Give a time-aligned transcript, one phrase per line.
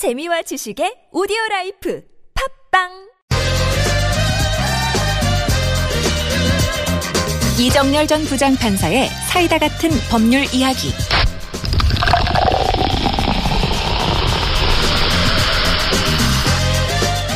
[0.00, 2.02] 재미와 지식의 오디오 life
[2.70, 2.88] 팟빵!
[7.60, 10.88] 이정렬 전 부장판사의 사이다 같은 법률 이야기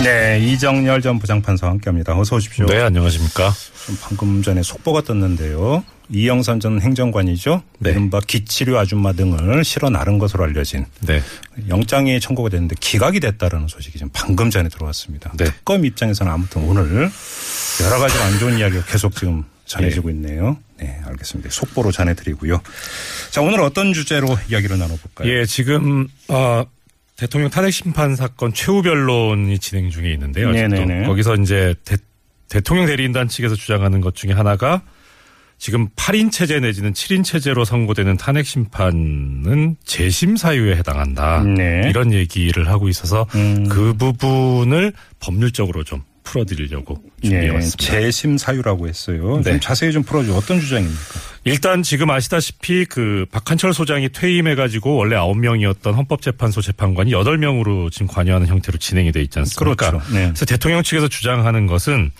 [0.04, 2.14] 네, 이정렬 전 부장판사와 함께합니다.
[2.14, 2.66] 어서 오십시오.
[2.66, 3.54] 네, 안녕하십니까.
[4.02, 5.82] 방금 전에 속보가 떴는데요.
[6.10, 7.62] 이영선 전 행정관이죠.
[7.78, 7.92] 네.
[7.92, 11.22] 이른바 기치료 아줌마 등을 실어 나른 것으로 알려진 네.
[11.68, 15.32] 영장이 청구가 됐는데 기각이 됐다라는 소식이 지금 방금 전에 들어왔습니다.
[15.38, 15.46] 네.
[15.46, 17.10] 특검 입장에서는 아무튼 오늘
[17.82, 20.58] 여러 가지 안 좋은 이야기가 계속 지금 전해지고 있네요.
[20.78, 21.48] 네, 알겠습니다.
[21.50, 22.60] 속보로 전해드리고요.
[23.30, 25.30] 자, 오늘 어떤 주제로 이야기를 나눠볼까요?
[25.30, 26.64] 예, 지금, 어,
[27.16, 30.50] 대통령 탄핵 심판 사건 최후 변론이 진행 중에 있는데요.
[30.50, 31.06] 네네네.
[31.06, 31.96] 거기서 이제 대,
[32.48, 34.82] 대통령 대리인단 측에서 주장하는 것 중에 하나가
[35.58, 41.44] 지금 8인 체제 내지는 7인 체제로 선고되는 탄핵 심판은 재심 사유에 해당한다.
[41.44, 41.86] 네.
[41.88, 43.68] 이런 얘기를 하고 있어서 음.
[43.68, 47.76] 그 부분을 법률적으로 좀 풀어드리려고 준비해 예, 왔습니다.
[47.78, 49.36] 재심 사유라고 했어요.
[49.44, 49.52] 네.
[49.52, 50.34] 좀 자세히 좀 풀어줘.
[50.34, 51.33] 어떤 주장입니까?
[51.44, 58.78] 일단 지금 아시다시피 그 박한철 소장이 퇴임해가지고 원래 9명이었던 헌법재판소 재판관이 8명으로 지금 관여하는 형태로
[58.78, 59.90] 진행이 돼 있지 않습니까?
[59.90, 60.12] 그렇죠.
[60.12, 60.26] 네.
[60.26, 62.10] 그래서 대통령 측에서 주장하는 것은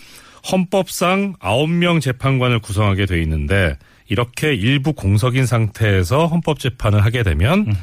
[0.51, 7.75] 헌법상 9명 재판관을 구성하게 돼 있는데 이렇게 일부 공석인 상태에서 헌법재판을 하게 되면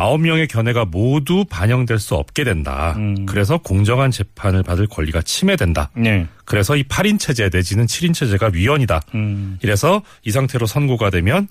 [0.00, 2.94] 아홉 명의 견해가 모두 반영될 수 없게 된다.
[2.96, 3.26] 음.
[3.26, 5.90] 그래서 공정한 재판을 받을 권리가 침해된다.
[5.94, 6.26] 네.
[6.46, 9.00] 그래서 이 8인 체제 내지는 7인 체제가 위헌이다.
[9.14, 9.58] 음.
[9.62, 11.48] 이래서 이 상태로 선고가 되면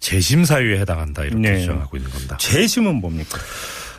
[0.00, 1.60] 재심 사유에 해당한다 이렇게 네.
[1.60, 2.36] 주장하고 있는 겁니다.
[2.38, 3.38] 재심은 뭡니까?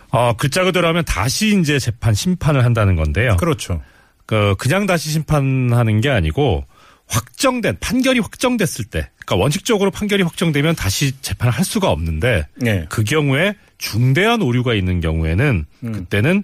[0.10, 3.38] 어, 글자 그대로 하면 다시 이제 재판 심판을 한다는 건데요.
[3.38, 3.82] 그렇죠.
[4.26, 6.66] 그 그냥 다시 심판하는 게 아니고
[7.14, 12.86] 확정된 판결이 확정됐을 때, 그러니까 원칙적으로 판결이 확정되면 다시 재판을 할 수가 없는데 네.
[12.90, 15.92] 그 경우에 중대한 오류가 있는 경우에는 음.
[15.92, 16.44] 그때는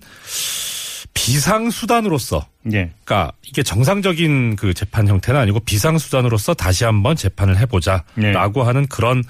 [1.14, 2.92] 비상 수단으로서 예.
[3.04, 7.62] 그러니까 이게 정상적인 그 재판 형태는 아니고 비상 수단으로서 다시 한번 재판을 네.
[7.62, 9.24] 해보자라고 하는 그런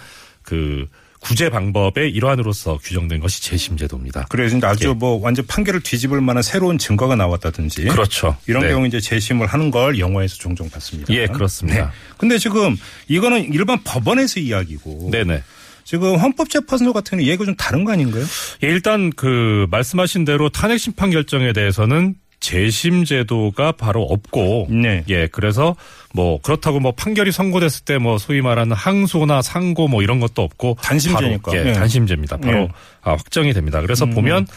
[0.44, 0.88] 그
[1.20, 4.26] 구제 방법의 일환으로서 규정된 것이 재심 제도입니다.
[4.30, 4.94] 그래서 이제 아주 예.
[4.94, 8.38] 뭐 완전 판결을 뒤집을 만한 새로운 증거가 나왔다든지 그렇죠.
[8.48, 8.70] 이런 네.
[8.70, 11.14] 경우 이제 재심을 하는 걸 영화에서 종종 봤습니다.
[11.14, 11.86] 예, 그렇습니다.
[11.86, 11.92] 네.
[12.18, 15.44] 근데 지금 이거는 일반 법원에서 이야기고 네네.
[15.84, 18.24] 지금 헌법재판소 같은 경우 얘기가 좀 다른 거 아닌가요?
[18.64, 22.16] 예, 일단 그 말씀하신 대로 탄핵 심판 결정에 대해서는
[22.50, 25.04] 재심 제도가 바로 없고 네.
[25.08, 25.76] 예 그래서
[26.16, 30.78] 뭐 그렇다고 뭐 판결이 선고됐을 때 뭐 소위 말하는 항소나 상고 뭐 이런 것도 없고
[30.82, 31.52] 단심제니까.
[31.52, 31.74] 바로, 예, 네.
[31.74, 32.38] 단심제입니다.
[32.38, 32.70] 바로 네.
[33.04, 33.82] 아, 확정이 됩니다.
[33.82, 34.16] 그래서 음.
[34.16, 34.48] 보면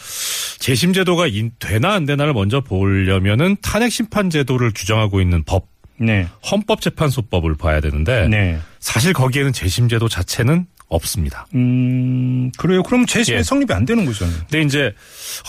[0.59, 5.67] 재심 제도가 인- 되나 안 되나를 먼저 보려면은 탄핵 심판 제도를 규정하고 있는 법
[5.99, 6.25] 네.
[6.49, 8.57] 헌법재판소법을 봐야 되는데 네.
[8.79, 10.65] 사실 거기에는 재심 제도 자체는
[10.95, 11.47] 없습니다.
[11.55, 12.83] 음, 그래요.
[12.83, 13.43] 그럼 재심이 예.
[13.43, 14.37] 성립이 안 되는 거잖아요.
[14.49, 14.93] 근데 이제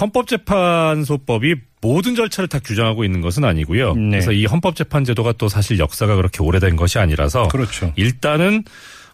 [0.00, 3.94] 헌법재판소법이 모든 절차를 다 규정하고 있는 것은 아니고요.
[3.94, 4.10] 네.
[4.10, 7.92] 그래서 이 헌법재판제도가 또 사실 역사가 그렇게 오래된 것이 아니라서 그렇죠.
[7.96, 8.64] 일단은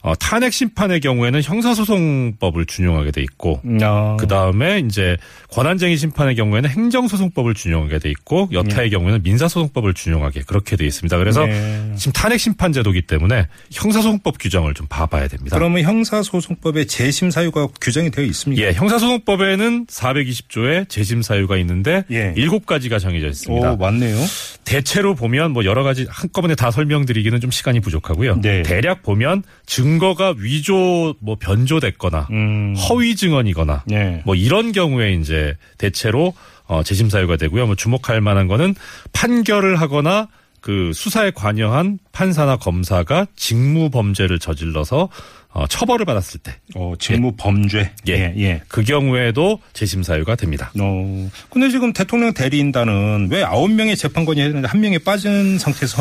[0.03, 4.17] 어, 탄핵 심판의 경우에는 형사소송법을 준용하게 돼 있고 아.
[4.19, 5.19] 그 다음에 이제
[5.51, 11.19] 권한쟁의 심판의 경우에는 행정소송법을 준용하게 돼 있고 여타의 경우에는 민사소송법을 준용하게 그렇게 돼 있습니다.
[11.19, 11.93] 그래서 네.
[11.97, 15.57] 지금 탄핵 심판 제도기 때문에 형사소송법 규정을 좀 봐봐야 됩니다.
[15.57, 18.63] 그러면 형사소송법에 재심 사유가 규정이 되어 있습니까?
[18.63, 22.33] 예, 형사소송법에는 420조의 재심 사유가 있는데 예.
[22.37, 23.73] 일곱 가지가 정해져 있습니다.
[23.73, 24.17] 오, 맞네요.
[24.65, 28.41] 대체로 보면 뭐 여러 가지 한꺼번에 다 설명드리기는 좀 시간이 부족하고요.
[28.41, 28.63] 네.
[28.63, 32.75] 대략 보면 증 거가 위조 뭐 변조됐거나 음.
[32.77, 34.23] 허위 증언이거나 네.
[34.25, 36.35] 뭐 이런 경우에 이제 대체로
[36.67, 37.67] 어 재심 사유가 되고요.
[37.67, 38.75] 뭐 주목할 만한 거는
[39.13, 40.29] 판결을 하거나
[40.61, 45.09] 그 수사에 관여한 판사나 검사가 직무 범죄를 저질러서
[45.53, 47.91] 어 처벌을 받았을 때 어, 직무 범죄.
[48.07, 48.13] 예.
[48.13, 48.35] 예.
[48.39, 48.63] 예.
[48.69, 50.71] 그 경우에도 재심 사유가 됩니다.
[50.79, 51.31] 어.
[51.51, 55.97] 근데 지금 대통령 대리인단은 왜 아홉 명의 재판관이 했는데 한 명이 빠진 상태에서.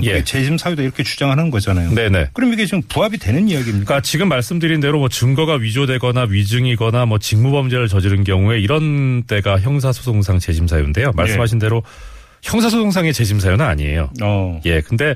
[0.00, 0.24] 그게 예.
[0.24, 1.94] 재심 사유다 이렇게 주장하는 거잖아요.
[1.94, 2.30] 네네.
[2.32, 3.84] 그럼 이게 지금 부합이 되는 이야기입니까?
[3.84, 9.60] 그러니까 지금 말씀드린 대로 뭐 증거가 위조되거나 위증이거나 뭐 직무 범죄를 저지른 경우에 이런 때가
[9.60, 11.12] 형사소송상 재심 사유인데요.
[11.14, 11.82] 말씀하신 대로
[12.42, 14.10] 형사소송상의 재심 사유는 아니에요.
[14.22, 14.60] 어.
[14.64, 15.14] 예, 근데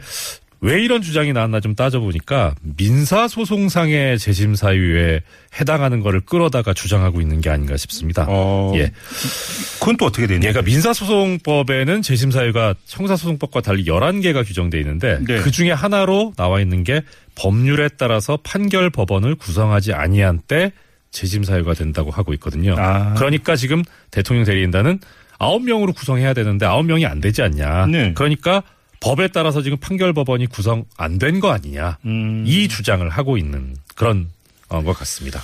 [0.64, 5.20] 왜 이런 주장이 나왔나 좀 따져보니까 민사소송상의 재심 사유에
[5.60, 8.24] 해당하는 거를 끌어다가 주장하고 있는 게 아닌가 싶습니다.
[8.26, 8.72] 어.
[8.76, 8.90] 예.
[9.78, 10.48] 그건 또 어떻게 되냐?
[10.48, 15.40] 얘가 민사소송법에는 재심 사유가 형사소송법과 달리 11개가 규정되어 있는데 네.
[15.40, 17.02] 그 중에 하나로 나와 있는 게
[17.34, 20.72] 법률에 따라서 판결 법원을 구성하지 아니한 때
[21.10, 22.74] 재심 사유가 된다고 하고 있거든요.
[22.78, 23.12] 아.
[23.14, 24.98] 그러니까 지금 대통령 대리인단은
[25.38, 27.86] 9명으로 구성해야 되는데 9명이 안 되지 않냐.
[27.86, 28.12] 네.
[28.14, 28.62] 그러니까
[29.00, 31.98] 법에 따라서 지금 판결 법원이 구성 안 된 거 아니냐.
[32.06, 32.44] 음.
[32.46, 34.28] 이 주장을 하고 있는 그런
[34.68, 35.42] 어, 것 같습니다.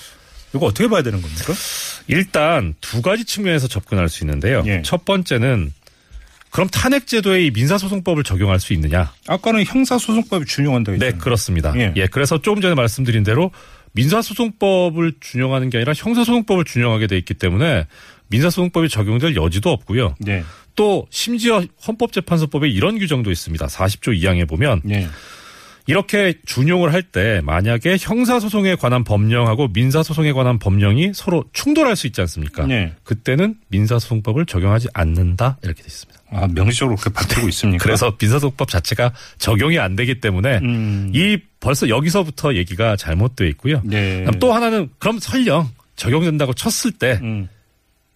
[0.54, 1.52] 이거 어떻게 봐야 되는 겁니까?
[2.08, 4.62] 일단 두 가지 측면에서 접근할 수 있는데요.
[4.66, 4.82] 예.
[4.82, 5.72] 첫 번째는
[6.50, 9.12] 그럼 탄핵 제도에 이 민사소송법을 적용할 수 있느냐?
[9.28, 11.22] 아까는 형사소송법이 준용한다고 네, 했잖아요.
[11.22, 11.72] 그렇습니다.
[11.76, 11.92] 예.
[11.96, 12.06] 예.
[12.08, 13.52] 그래서 조금 전에 말씀드린 대로
[13.92, 17.86] 민사소송법을 준용하는 게 아니라 형사소송법을 준용하게 돼 있기 때문에
[18.30, 20.14] 민사소송법이 적용될 여지도 없고요.
[20.20, 20.42] 네.
[20.76, 23.66] 또 심지어 헌법재판소법에 이런 규정도 있습니다.
[23.66, 25.06] 40조 2항에 보면 네.
[25.86, 32.20] 이렇게 준용을 할 때 만약에 형사소송에 관한 법령하고 민사소송에 관한 법령이 서로 충돌할 수 있지
[32.20, 32.66] 않습니까?
[32.66, 32.92] 네.
[33.02, 36.20] 그때는 민사소송법을 적용하지 않는다 이렇게 돼 있습니다.
[36.32, 37.82] 아, 명시적으로 그렇게 바뀌고 있습니까?
[37.82, 41.10] 그래서 민사소송법 자체가 적용이 안 되기 때문에 음.
[41.12, 43.80] 이 벌써 여기서부터 얘기가 잘못되어 있고요.
[43.84, 44.24] 네.
[44.38, 47.48] 또 하나는 그럼 설령 적용된다고 쳤을 때 음.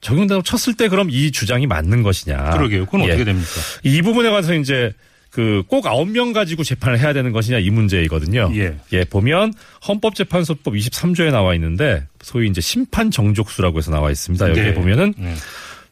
[0.04, 2.50] 적용된다고 쳤을 때 그럼 이 주장이 맞는 것이냐?
[2.50, 2.84] 그러게요.
[2.84, 3.04] 그건 예.
[3.06, 3.48] 어떻게 됩니까?
[3.82, 4.92] 이 부분에 관해서 이제
[5.30, 8.52] 그꼭 아홉 명 가지고 재판을 해야 되는 것이냐 이 문제이거든요.
[8.54, 9.04] 예.
[9.04, 9.52] 보면
[9.88, 14.50] 헌법재판소법 23조에 나와 있는데 소위 이제 심판 정족수라고 해서 나와 있습니다.
[14.50, 14.74] 여기에 네.
[14.74, 15.34] 보면은 네.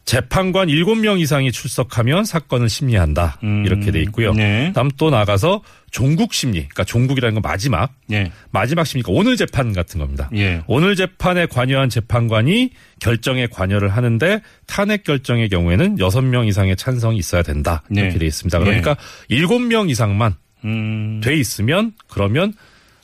[0.05, 3.39] 재판관 7명 이상이 출석하면 사건을 심리한다.
[3.45, 3.65] 음.
[3.65, 4.33] 이렇게 돼 있고요.
[4.33, 4.73] 네.
[4.75, 8.33] 다음 또 나가서 종국 심리, 그러니까 종국이라는 건 마지막, 네.
[8.51, 10.29] 마지막 심리가 오늘 재판 같은 겁니다.
[10.35, 10.63] 예.
[10.67, 12.71] 오늘 재판에 관여한 재판관이
[13.01, 17.83] 결정에 관여를 하는데 탄핵 결정의 경우에는 6명 이상의 찬성이 있어야 된다.
[17.89, 18.03] 네.
[18.03, 18.59] 이렇게 돼 있습니다.
[18.59, 18.97] 그러니까
[19.31, 20.35] 7명 이상만
[20.65, 21.21] 음.
[21.23, 22.55] 돼 있으면 그러면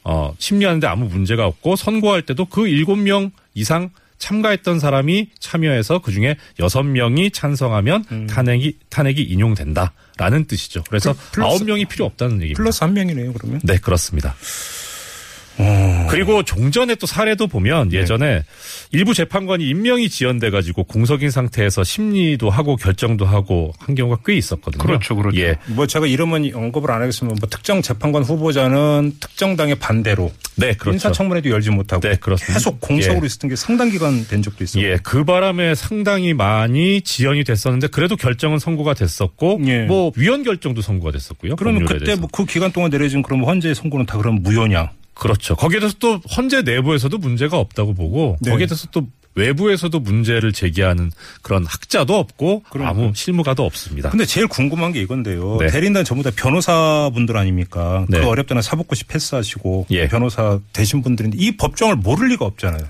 [0.04, 7.32] 어 심리하는데 아무 문제가 없고 선고할 때도 그 7명 이상 참가했던 사람이 참여해서 그중에 6명이
[7.32, 10.84] 찬성하면 탄핵이 탄핵이 인용된다라는 뜻이죠.
[10.88, 12.58] 그래서 그 플러스- 9명이 필요 없다는 얘기입니다.
[12.58, 13.60] 플러스 한 명이네요, 그러면.
[13.64, 14.34] 네, 그렇습니다.
[16.08, 17.98] 그리고 종전의 또 사례도 보면 네.
[17.98, 18.42] 예전에
[18.92, 24.82] 일부 재판관이 임명이 지연돼 가지고 공석인 상태에서 심리도 하고 결정도 하고 한 경우가 꽤 있었거든요.
[24.82, 25.56] 그렇죠, 예.
[25.66, 30.92] 뭐 제가 이름은 언급을 안 하겠으면 뭐 특정 재판관 후보자는 특정 당의 반대로 네, 그렇죠.
[30.94, 32.54] 인사청문회도 열지 못하고 네, 그렇습니다.
[32.54, 33.26] 계속 공석으로 예.
[33.26, 34.84] 있었던 게 상당 기간 된 적도 있어요.
[34.84, 39.82] 예, 그 바람에 상당히 많이 지연이 됐었는데 그래도 결정은 선고가 됐었고 예.
[39.84, 41.56] 뭐 위헌 결정도 선고가 됐었고요.
[41.56, 42.14] 그러면 그때.
[42.14, 44.92] 뭐 그 기간 동안 내려진 그럼 헌재 선고는 다 그럼 무효냐?
[45.18, 45.56] 그렇죠.
[45.56, 48.50] 거기에 대해서 또 헌재 내부에서도 문제가 없다고 보고 네.
[48.50, 51.12] 거기에 대해서 또 외부에서도 문제를 제기하는
[51.42, 53.04] 그런 학자도 없고 그러니까요.
[53.04, 54.10] 아무 실무가도 없습니다.
[54.10, 55.58] 근데 제일 궁금한 게 이건데요.
[55.60, 55.68] 네.
[55.68, 58.04] 대리인단 전부 다 변호사분들 아닙니까?
[58.08, 58.20] 네.
[58.20, 60.08] 그 어렵다는 사법고시 패스하시고 예.
[60.08, 62.82] 변호사 되신 분들인데 이 법정을 모를 리가 없잖아요.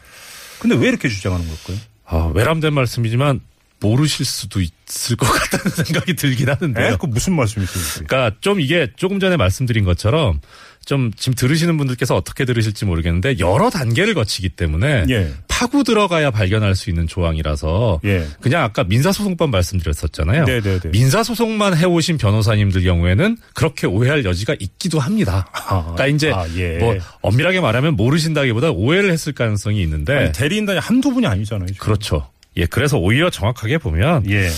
[0.59, 1.79] 근데 왜 이렇게 주장하는 걸까요?
[2.07, 3.41] 아, 외람된 말씀이지만
[3.81, 6.95] 모르실 수도 있을 것 같다는 생각이 들긴 하는데요.
[6.95, 6.97] 에?
[6.99, 8.07] 그 무슨 말씀이십니까?
[8.07, 10.41] 그러니까 좀 이게 조금 전에 말씀드린 것처럼
[10.85, 15.35] 좀 지금 들으시는 분들께서 어떻게 들으실지 모르겠는데 여러 단계를 거치기 때문에 예.
[15.47, 18.27] 파고 들어가야 발견할 수 있는 조항이라서 예.
[18.41, 20.45] 그냥 아까 민사소송법 말씀드렸었잖아요.
[20.45, 20.81] 네네네.
[20.91, 25.47] 민사소송만 해오신 변호사님들 경우에는 그렇게 오해할 여지가 있기도 합니다.
[25.53, 26.79] 아, 그러니까 이제 아, 예.
[26.79, 31.67] 뭐 엄밀하게 말하면 모르신다기보다 오해를 했을 가능성이 있는데 아니, 대리인단이 한두 분이 아니잖아요.
[31.67, 31.85] 지금.
[31.85, 32.31] 그렇죠.
[32.57, 34.49] 예, 그래서 오히려 정확하게 보면 예.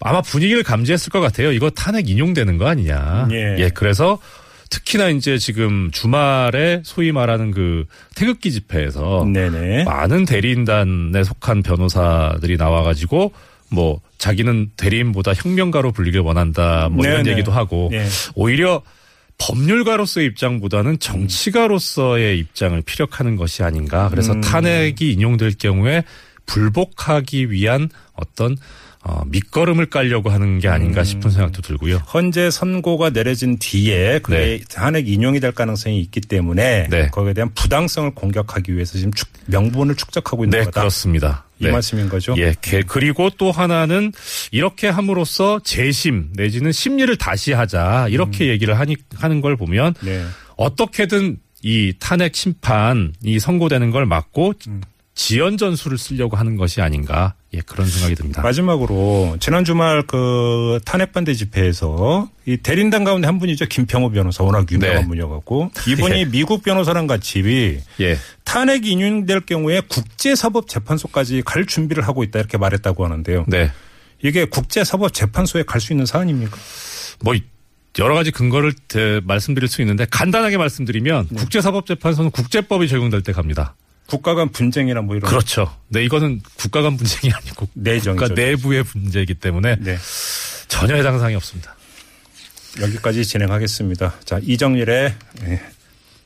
[0.00, 1.52] 아마 분위기를 감지했을 것 같아요.
[1.52, 3.28] 이거 탄핵 인용되는 거 아니냐.
[3.30, 3.70] 예.
[3.74, 4.18] 그래서
[4.70, 7.84] 특히나 이제 지금 주말에 소위 말하는 그
[8.14, 9.84] 태극기 집회에서 네네.
[9.84, 13.32] 많은 대리인단에 속한 변호사들이 나와가지고
[13.68, 17.32] 뭐 자기는 대리인보다 혁명가로 불리길 원한다 뭐 이런 네네.
[17.32, 18.06] 얘기도 하고 예.
[18.34, 18.82] 오히려
[19.38, 24.08] 법률가로서의 입장보다는 정치가로서의 입장을 피력하는 것이 아닌가.
[24.08, 24.40] 그래서 음.
[24.40, 26.04] 탄핵이 인용될 경우에
[26.46, 28.56] 불복하기 위한 어떤
[29.08, 31.04] 어, 밑거름을 깔려고 하는 게 아닌가 음.
[31.04, 31.98] 싶은 생각도 들고요.
[32.12, 37.06] 헌재 선고가 내려진 뒤에 그게 탄핵 인용이 될 가능성이 있기 때문에 네.
[37.12, 40.80] 거기에 대한 부당성을 공격하기 위해서 지금 축- 명분을 축적하고 있는 네, 거다.
[40.80, 41.44] 그렇습니다.
[41.60, 41.70] 이 네.
[41.70, 42.34] 말씀인 거죠?
[42.36, 44.12] 예, 개- 그리고 또 하나는
[44.50, 50.24] 이렇게 함으로써 재심 내지는 심리를 다시 하자 이렇게 얘기를 하니, 하는 걸 보면 네.
[50.56, 54.82] 어떻게든 이 탄핵 심판이 선고되는 걸 막고 음.
[55.16, 58.42] 지연 전술을 쓰려고 하는 것이 아닌가 예 그런 생각이 듭니다.
[58.42, 64.70] 마지막으로 지난 주말 그 탄핵 반대 집회에서 이 대리인단 가운데 한 분이죠 김평호 변호사 워낙
[64.70, 65.06] 유명한 네.
[65.08, 66.24] 분이어갖고 이분이 예.
[66.26, 73.46] 미국 변호사랑 같이 예, 탄핵 인용될 경우에 국제사법재판소까지 갈 준비를 하고 있다 이렇게 말했다고 하는데요.
[73.48, 73.70] 네,
[74.22, 76.56] 이게 국제사법재판소에 갈 수 있는 사안입니까?
[77.22, 77.34] 뭐
[77.98, 81.36] 여러 가지 근거를 대- 말씀드릴 수 있는데 간단하게 말씀드리면 네.
[81.38, 83.74] 국제사법재판소는 국제법이 적용될 때 갑니다.
[84.06, 85.76] 국가 간 분쟁이나 뭐 이런 그렇죠.
[85.88, 88.26] 네, 이거는 국가 간 분쟁이 아니고 내정이죠.
[88.26, 89.98] 국가 내부의 문제이기 때문에 네.
[90.68, 91.76] 전혀 해당 사항이 없습니다.
[92.80, 94.14] 여기까지 진행하겠습니다.
[94.24, 95.60] 자, 이정일의 예,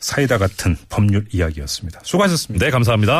[0.00, 2.00] 사이다 같은 법률 이야기였습니다.
[2.02, 2.64] 수고하셨습니다.
[2.64, 3.18] 네, 감사합니다.